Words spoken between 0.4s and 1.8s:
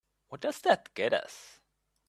does that get us?